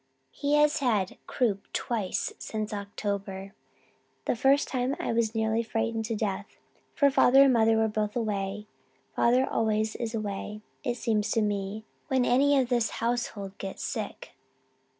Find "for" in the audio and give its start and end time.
6.95-7.11